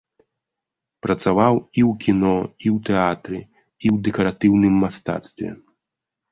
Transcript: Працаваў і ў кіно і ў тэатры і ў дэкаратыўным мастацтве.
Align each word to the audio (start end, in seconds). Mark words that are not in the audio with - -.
Працаваў 1.05 1.53
і 1.59 1.81
ў 1.89 1.91
кіно 2.07 2.33
і 2.39 2.67
ў 2.77 2.81
тэатры 2.89 3.39
і 3.43 3.87
ў 3.95 4.03
дэкаратыўным 4.09 4.83
мастацтве. 4.89 5.49